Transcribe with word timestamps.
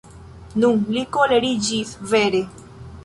Nun 0.63 0.79
li 0.95 1.03
koleriĝis 1.17 1.93
vere. 2.15 2.43